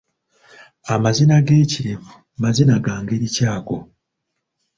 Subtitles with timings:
[0.95, 2.11] Amazina g’ekirevu
[2.41, 3.77] mazina ga ngeri ki ago?